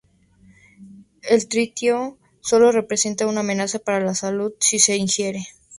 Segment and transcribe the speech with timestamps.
[1.21, 5.45] El tritio sólo representa una amenaza para la salud si se ingiere.